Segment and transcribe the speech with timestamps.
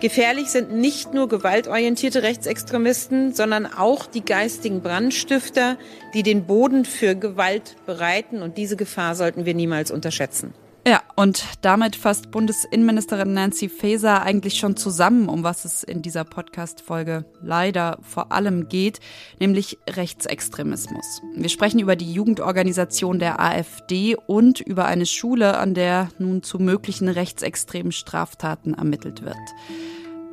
[0.00, 5.78] Gefährlich sind nicht nur gewaltorientierte Rechtsextremisten, sondern auch die geistigen Brandstifter,
[6.14, 8.42] die den Boden für Gewalt bereiten.
[8.42, 10.52] Und diese Gefahr sollten wir niemals unterschätzen.
[10.88, 16.22] Ja, und damit fasst Bundesinnenministerin Nancy Faeser eigentlich schon zusammen, um was es in dieser
[16.22, 19.00] Podcast-Folge leider vor allem geht,
[19.40, 21.22] nämlich Rechtsextremismus.
[21.34, 26.60] Wir sprechen über die Jugendorganisation der AfD und über eine Schule, an der nun zu
[26.60, 29.34] möglichen rechtsextremen Straftaten ermittelt wird.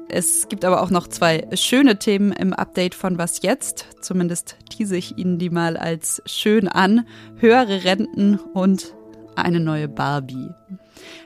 [0.08, 3.88] Es gibt aber auch noch zwei schöne Themen im Update von Was jetzt.
[4.02, 7.08] Zumindest tease ich Ihnen die mal als schön an.
[7.40, 8.94] Höhere Renten und
[9.36, 10.50] eine neue Barbie.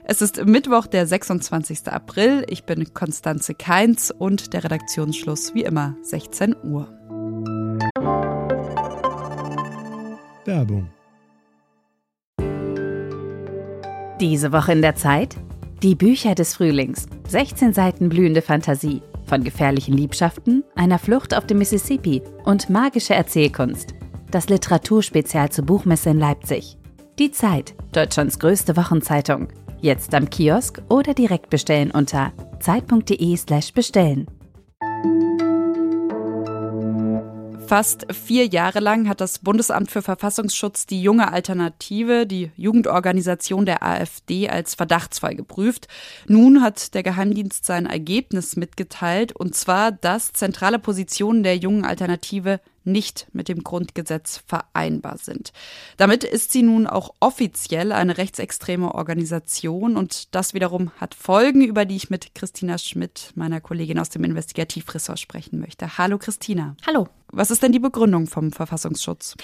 [0.03, 1.87] Es ist Mittwoch, der 26.
[1.87, 2.45] April.
[2.49, 6.87] Ich bin Konstanze Keins und der Redaktionsschluss wie immer 16 Uhr.
[10.45, 10.89] Werbung.
[14.19, 15.35] Diese Woche in der Zeit?
[15.83, 17.05] Die Bücher des Frühlings.
[17.27, 19.03] 16 Seiten blühende Fantasie.
[19.27, 23.93] Von gefährlichen Liebschaften, einer Flucht auf dem Mississippi und magische Erzählkunst.
[24.31, 26.77] Das Literaturspezial zur Buchmesse in Leipzig.
[27.19, 29.47] Die Zeit, Deutschlands größte Wochenzeitung.
[29.81, 34.27] Jetzt am Kiosk oder direkt bestellen unter zeit.de/slash bestellen.
[37.65, 43.81] Fast vier Jahre lang hat das Bundesamt für Verfassungsschutz die junge Alternative, die Jugendorganisation der
[43.81, 45.87] AfD, als verdachtsfall geprüft.
[46.27, 52.61] Nun hat der Geheimdienst sein Ergebnis mitgeteilt, und zwar, dass zentrale Positionen der jungen Alternative
[52.87, 55.53] nicht mit dem Grundgesetz vereinbar sind.
[55.97, 61.85] Damit ist sie nun auch offiziell eine rechtsextreme Organisation und das wiederum hat Folgen, über
[61.85, 65.97] die ich mit Christina Schmidt, meiner Kollegin aus dem Investigativressort, sprechen möchte.
[65.97, 66.75] Hallo Christina.
[66.85, 67.07] Hallo.
[67.29, 69.35] Was ist denn die Begründung vom Verfassungsschutz?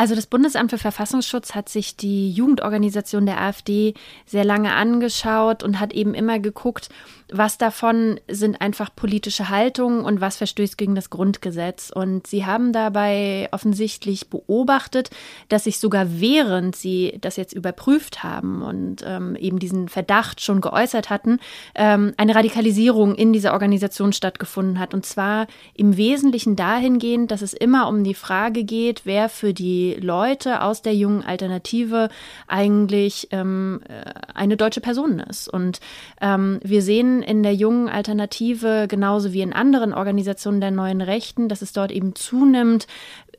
[0.00, 3.94] Also das Bundesamt für Verfassungsschutz hat sich die Jugendorganisation der AfD
[4.26, 6.88] sehr lange angeschaut und hat eben immer geguckt,
[7.30, 11.90] was davon sind einfach politische Haltungen und was verstößt gegen das Grundgesetz.
[11.92, 15.10] Und sie haben dabei offensichtlich beobachtet,
[15.48, 20.60] dass sich sogar während sie das jetzt überprüft haben und ähm, eben diesen Verdacht schon
[20.60, 21.40] geäußert hatten,
[21.74, 24.94] ähm, eine Radikalisierung in dieser Organisation stattgefunden hat.
[24.94, 29.87] Und zwar im Wesentlichen dahingehend, dass es immer um die Frage geht, wer für die
[29.94, 32.08] Leute aus der jungen Alternative
[32.46, 35.48] eigentlich ähm, äh, eine deutsche Person ist.
[35.48, 35.80] Und
[36.20, 41.48] ähm, wir sehen in der jungen Alternative genauso wie in anderen Organisationen der neuen Rechten,
[41.48, 42.86] dass es dort eben zunimmt,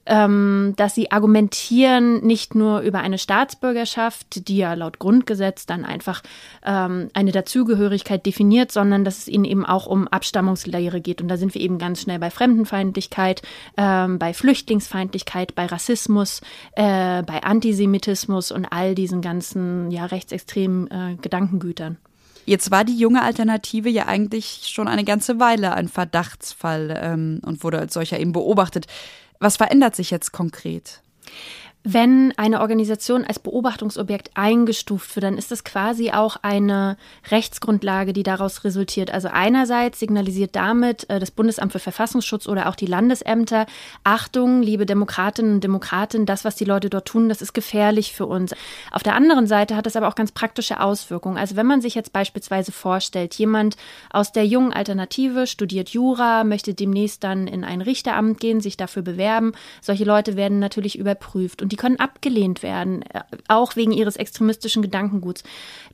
[0.09, 6.23] ähm, dass sie argumentieren nicht nur über eine Staatsbürgerschaft, die ja laut Grundgesetz dann einfach
[6.65, 11.21] ähm, eine Dazugehörigkeit definiert, sondern dass es ihnen eben auch um Abstammungslehre geht.
[11.21, 13.43] Und da sind wir eben ganz schnell bei Fremdenfeindlichkeit,
[13.77, 16.41] ähm, bei Flüchtlingsfeindlichkeit, bei Rassismus,
[16.73, 21.97] äh, bei Antisemitismus und all diesen ganzen ja rechtsextremen äh, Gedankengütern.
[22.49, 27.63] Jetzt war die junge Alternative ja eigentlich schon eine ganze Weile ein Verdachtsfall ähm, und
[27.63, 28.87] wurde als solcher eben beobachtet.
[29.39, 31.01] Was verändert sich jetzt konkret?
[31.85, 36.97] Wenn eine Organisation als Beobachtungsobjekt eingestuft wird, dann ist das quasi auch eine
[37.31, 39.11] Rechtsgrundlage, die daraus resultiert.
[39.11, 43.65] Also einerseits signalisiert damit äh, das Bundesamt für Verfassungsschutz oder auch die Landesämter,
[44.03, 48.25] Achtung, liebe Demokratinnen und Demokraten, das, was die Leute dort tun, das ist gefährlich für
[48.25, 48.53] uns.
[48.91, 51.37] Auf der anderen Seite hat das aber auch ganz praktische Auswirkungen.
[51.37, 53.77] Also wenn man sich jetzt beispielsweise vorstellt, jemand
[54.09, 59.01] aus der jungen Alternative studiert Jura, möchte demnächst dann in ein Richteramt gehen, sich dafür
[59.01, 61.61] bewerben, solche Leute werden natürlich überprüft.
[61.61, 65.43] Und und die können abgelehnt werden, äh, auch wegen ihres extremistischen Gedankenguts.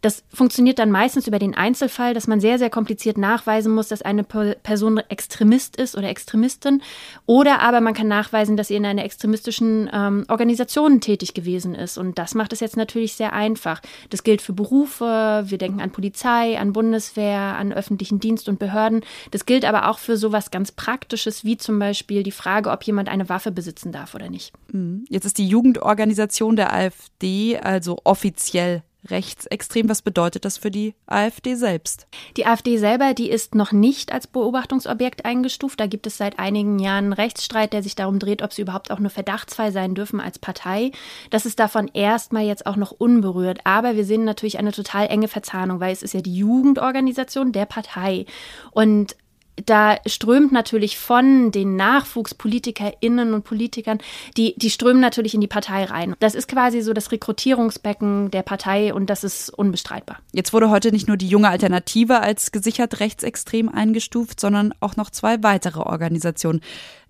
[0.02, 4.02] Das funktioniert dann meistens über den Einzelfall, dass man sehr, sehr kompliziert nachweisen muss, dass
[4.02, 6.82] eine Person Extremist ist oder Extremistin.
[7.26, 11.98] Oder aber man kann nachweisen, dass sie in einer extremistischen ähm, Organisation tätig gewesen ist.
[11.98, 13.82] Und das macht es jetzt natürlich sehr einfach.
[14.12, 19.02] Das gilt für Berufe, wir denken an Polizei, an Bundeswehr, an öffentlichen Dienst und Behörden.
[19.32, 23.10] Das gilt aber auch für sowas ganz Praktisches, wie zum Beispiel die Frage, ob jemand
[23.10, 24.54] eine Waffe besitzen darf oder nicht.
[24.72, 25.04] Mhm.
[25.10, 29.90] Jetzt ist die Jugend Jugendorganisation der AfD also offiziell rechtsextrem.
[29.90, 32.08] Was bedeutet das für die AfD selbst?
[32.38, 35.80] Die AfD selber, die ist noch nicht als Beobachtungsobjekt eingestuft.
[35.80, 38.92] Da gibt es seit einigen Jahren einen Rechtsstreit, der sich darum dreht, ob sie überhaupt
[38.92, 40.92] auch nur verdachtsfrei sein dürfen als Partei.
[41.32, 43.60] Das ist davon erstmal jetzt auch noch unberührt.
[43.64, 47.66] Aber wir sehen natürlich eine total enge Verzahnung, weil es ist ja die Jugendorganisation der
[47.66, 48.26] Partei.
[48.72, 49.16] Und
[49.64, 54.00] da strömt natürlich von den NachwuchspolitikerInnen und Politikern,
[54.38, 56.16] die, die strömen natürlich in die Partei rein.
[56.20, 60.20] Das ist quasi so das Rekrutierungsbecken der Partei und das ist unbestreitbar.
[60.34, 65.10] Jetzt wurde heute nicht nur die junge Alternative als gesichert rechtsextrem eingestuft, sondern auch noch
[65.10, 66.62] zwei weitere Organisationen.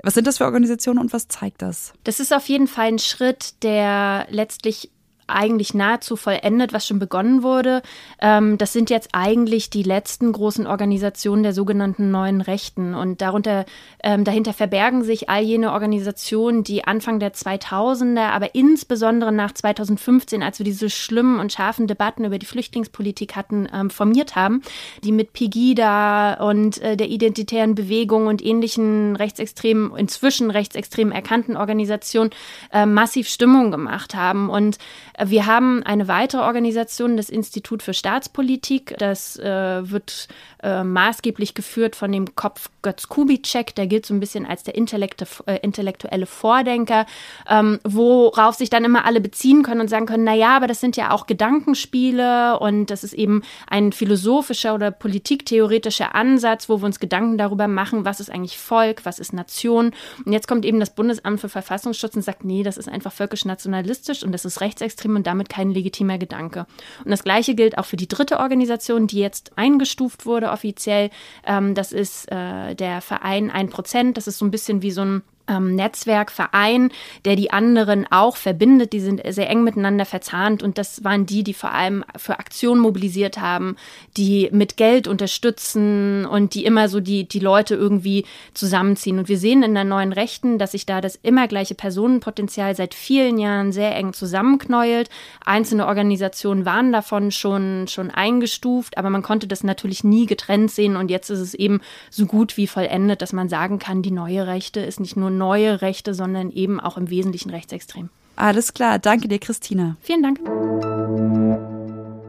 [0.03, 1.94] Was sind das für Organisationen und was zeigt das?
[2.03, 4.91] Das ist auf jeden Fall ein Schritt, der letztlich
[5.27, 7.81] eigentlich nahezu vollendet, was schon begonnen wurde.
[8.19, 12.94] Ähm, das sind jetzt eigentlich die letzten großen Organisationen der sogenannten neuen Rechten.
[12.94, 13.66] Und darunter,
[14.04, 20.44] ähm, dahinter verbergen sich all jene Organisationen, die Anfang der 2000er, aber insbesondere nach 2015,
[20.44, 24.62] als wir diese schlimmen und scharfen Debatten über die Flüchtlingspolitik hatten, ähm, formiert haben,
[25.04, 32.31] die mit Pegida und äh, der identitären Bewegung und ähnlichen rechtsextremen, inzwischen rechtsextrem erkannten Organisationen
[32.72, 34.50] äh, massiv Stimmung gemacht haben.
[34.50, 34.77] Und
[35.23, 38.95] wir haben eine weitere Organisation, das Institut für Staatspolitik.
[38.97, 40.27] Das äh, wird
[40.65, 43.75] äh, maßgeblich geführt von dem Kopf Götz Kubitschek.
[43.75, 47.06] Der gilt so ein bisschen als der Intellekte, äh, intellektuelle Vordenker,
[47.47, 50.81] ähm, worauf sich dann immer alle beziehen können und sagen können, na ja, aber das
[50.81, 56.85] sind ja auch Gedankenspiele und das ist eben ein philosophischer oder politiktheoretischer Ansatz, wo wir
[56.85, 59.94] uns Gedanken darüber machen, was ist eigentlich Volk, was ist Nation.
[60.25, 64.23] Und jetzt kommt eben das Bundesamt für Verfassungsschutz und sagt, nee, das ist einfach völkisch-nationalistisch
[64.23, 66.65] und das ist rechtsextrem extrem und damit kein legitimer Gedanke.
[67.03, 71.10] Und das Gleiche gilt auch für die dritte Organisation, die jetzt eingestuft wurde offiziell.
[71.46, 74.13] Ähm, das ist äh, der Verein 1%.
[74.13, 76.92] Das ist so ein bisschen wie so ein ähm, Netzwerk, Verein,
[77.25, 78.94] der die anderen auch verbindet.
[78.94, 82.81] Die sind sehr eng miteinander verzahnt und das waren die, die vor allem für Aktionen
[82.81, 83.75] mobilisiert haben,
[84.18, 89.19] die mit Geld unterstützen und die immer so die, die Leute irgendwie zusammenziehen.
[89.19, 92.94] Und wir sehen in der neuen Rechten, dass sich da das immer gleiche Personenpotenzial seit
[92.94, 95.09] vielen Jahren sehr eng zusammenknäult.
[95.44, 100.95] Einzelne Organisationen waren davon schon, schon eingestuft, aber man konnte das natürlich nie getrennt sehen
[100.95, 104.48] und jetzt ist es eben so gut wie vollendet, dass man sagen kann, die neue
[104.48, 108.10] Rechte ist nicht nur neue Rechte, sondern eben auch im Wesentlichen rechtsextrem.
[108.36, 109.96] Alles klar, danke dir, Christina.
[110.02, 110.40] Vielen Dank.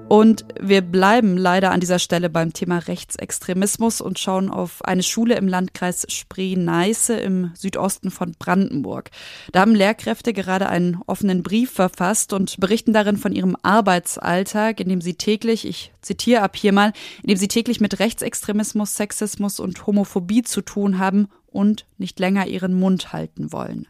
[0.09, 5.35] Und wir bleiben leider an dieser Stelle beim Thema Rechtsextremismus und schauen auf eine Schule
[5.35, 9.11] im Landkreis Spree-Neiße im Südosten von Brandenburg.
[9.51, 14.89] Da haben Lehrkräfte gerade einen offenen Brief verfasst und berichten darin von ihrem Arbeitsalltag, in
[14.89, 16.93] dem sie täglich, ich zitiere ab hier mal,
[17.23, 21.27] in dem sie täglich mit Rechtsextremismus, Sexismus und Homophobie zu tun haben
[21.57, 23.89] und nicht länger ihren Mund halten wollen.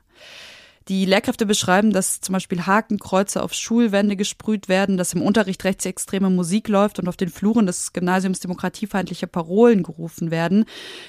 [0.89, 6.31] Die Lehrkräfte beschreiben, dass zum Beispiel Hakenkreuze auf Schulwände gesprüht werden, dass im Unterricht rechtsextreme
[6.31, 10.65] Musik läuft und auf den Fluren des Gymnasiums demokratiefeindliche Parolen gerufen werden.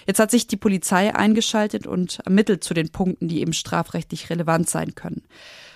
[0.07, 4.67] Jetzt hat sich die Polizei eingeschaltet und ermittelt zu den Punkten, die eben strafrechtlich relevant
[4.67, 5.21] sein können.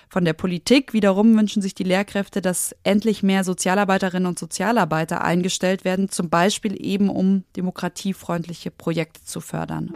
[0.08, 5.84] Von der Politik wiederum wünschen sich die Lehrkräfte, dass endlich mehr Sozialarbeiterinnen und Sozialarbeiter eingestellt
[5.84, 9.94] werden, zum Beispiel eben um demokratiefreundliche Projekte zu fördern.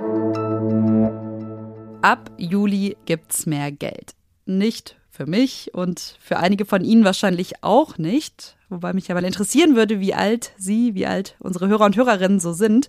[2.02, 4.14] Ab Juli gibt's mehr Geld.
[4.44, 8.55] Nicht für mich und für einige von Ihnen wahrscheinlich auch nicht.
[8.68, 12.40] Wobei mich ja mal interessieren würde, wie alt Sie, wie alt unsere Hörer und Hörerinnen
[12.40, 12.88] so sind.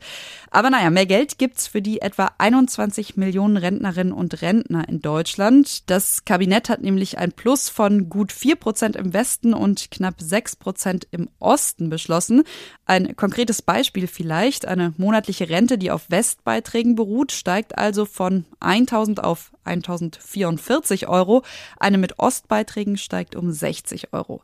[0.49, 5.87] Aber naja, mehr Geld gibt's für die etwa 21 Millionen Rentnerinnen und Rentner in Deutschland.
[5.89, 10.55] Das Kabinett hat nämlich ein Plus von gut 4 Prozent im Westen und knapp 6
[10.55, 12.43] Prozent im Osten beschlossen.
[12.85, 14.67] Ein konkretes Beispiel vielleicht.
[14.67, 21.43] Eine monatliche Rente, die auf Westbeiträgen beruht, steigt also von 1000 auf 1044 Euro.
[21.79, 24.41] Eine mit Ostbeiträgen steigt um 60 Euro.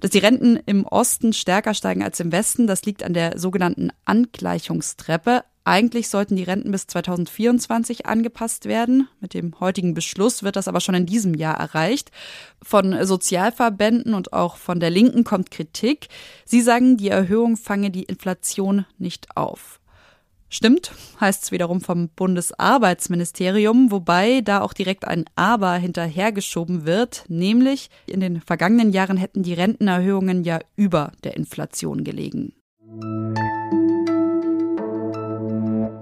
[0.00, 3.90] Dass die Renten im Osten stärker steigen als im Westen, das liegt an der sogenannten
[4.04, 5.42] Angleichungstreppe.
[5.64, 9.08] Eigentlich sollten die Renten bis 2024 angepasst werden.
[9.20, 12.12] Mit dem heutigen Beschluss wird das aber schon in diesem Jahr erreicht.
[12.62, 16.06] Von Sozialverbänden und auch von der Linken kommt Kritik.
[16.44, 19.79] Sie sagen, die Erhöhung fange die Inflation nicht auf.
[20.52, 20.90] Stimmt,
[21.20, 28.18] heißt es wiederum vom Bundesarbeitsministerium, wobei da auch direkt ein Aber hinterhergeschoben wird, nämlich in
[28.18, 32.52] den vergangenen Jahren hätten die Rentenerhöhungen ja über der Inflation gelegen.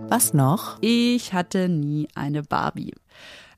[0.09, 0.79] Was noch?
[0.81, 2.95] Ich hatte nie eine Barbie.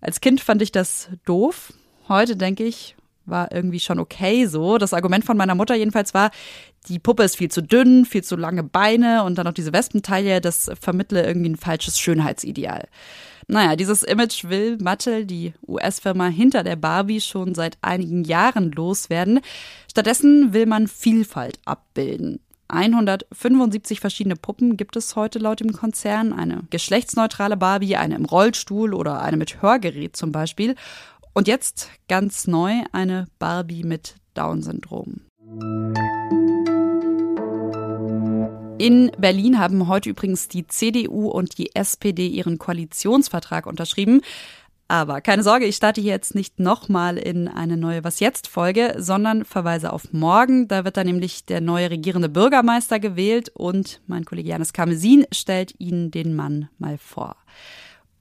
[0.00, 1.72] Als Kind fand ich das doof.
[2.08, 4.78] Heute denke ich, war irgendwie schon okay so.
[4.78, 6.30] Das Argument von meiner Mutter jedenfalls war,
[6.88, 10.40] die Puppe ist viel zu dünn, viel zu lange Beine und dann noch diese Wespenteile,
[10.40, 12.88] das vermittle irgendwie ein falsches Schönheitsideal.
[13.46, 19.40] Naja, dieses Image will Mattel, die US-Firma hinter der Barbie, schon seit einigen Jahren loswerden.
[19.90, 22.38] Stattdessen will man Vielfalt abbilden.
[22.68, 26.32] 175 verschiedene Puppen gibt es heute laut dem Konzern.
[26.32, 30.76] Eine geschlechtsneutrale Barbie, eine im Rollstuhl oder eine mit Hörgerät zum Beispiel.
[31.32, 35.20] Und jetzt ganz neu eine Barbie mit Down-Syndrom.
[38.78, 44.22] In Berlin haben heute übrigens die CDU und die SPD ihren Koalitionsvertrag unterschrieben.
[44.88, 48.96] Aber keine Sorge, ich starte hier jetzt nicht nochmal in eine neue Was jetzt Folge,
[48.98, 50.66] sondern verweise auf morgen.
[50.66, 55.74] Da wird dann nämlich der neue regierende Bürgermeister gewählt und mein Kollege Janis Kamesin stellt
[55.78, 57.36] Ihnen den Mann mal vor.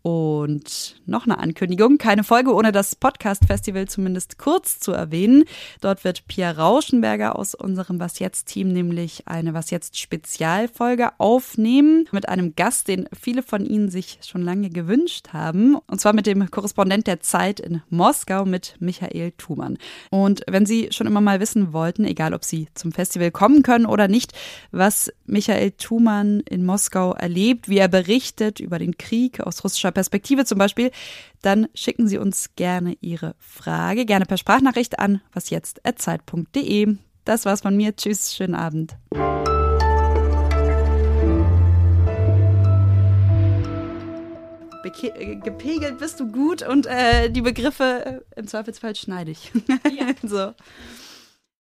[0.09, 5.43] Und noch eine Ankündigung, keine Folge ohne das Podcast-Festival zumindest kurz zu erwähnen.
[5.81, 12.55] Dort wird Pia Rauschenberger aus unserem Was Jetzt-Team nämlich eine Was Jetzt-Spezialfolge aufnehmen mit einem
[12.55, 15.75] Gast, den viele von Ihnen sich schon lange gewünscht haben.
[15.75, 19.77] Und zwar mit dem Korrespondent der Zeit in Moskau mit Michael Thumann.
[20.09, 23.85] Und wenn Sie schon immer mal wissen wollten, egal ob Sie zum Festival kommen können
[23.85, 24.33] oder nicht,
[24.71, 30.45] was Michael Thumann in Moskau erlebt, wie er berichtet über den Krieg aus russischer Perspektive
[30.45, 30.91] zum Beispiel,
[31.41, 36.95] dann schicken Sie uns gerne Ihre Frage, gerne per Sprachnachricht an wasjetzt.zeit.de.
[37.25, 37.95] Das war's von mir.
[37.97, 38.95] Tschüss, schönen Abend.
[45.43, 49.51] gepegelt bist du gut und äh, die Begriffe äh, im Zweifelsfall schneide ich.
[49.67, 50.07] Ja.
[50.23, 50.53] so.